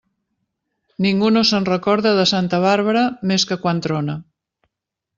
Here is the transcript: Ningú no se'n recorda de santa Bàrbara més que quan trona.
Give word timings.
Ningú 1.07 1.29
no 1.35 1.43
se'n 1.51 1.69
recorda 1.69 2.15
de 2.21 2.25
santa 2.33 2.63
Bàrbara 2.65 3.07
més 3.33 3.49
que 3.53 3.63
quan 3.67 3.87
trona. 3.89 4.21